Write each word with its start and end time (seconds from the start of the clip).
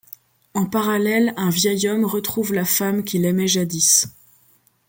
En 0.55 0.65
parallèle, 0.65 1.31
un 1.37 1.51
vieil 1.51 1.87
homme 1.87 2.05
retrouve 2.05 2.55
la 2.55 2.65
femme 2.65 3.03
qu'il 3.03 3.23
aimait 3.23 3.47
jadis. 3.47 4.05